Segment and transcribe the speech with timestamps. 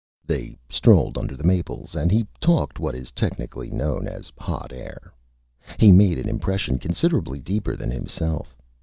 [0.25, 5.13] They strolled under the Maples, and he talked what is technically known as Hot Air.
[5.77, 8.55] He made an Impression considerably deeper than himself.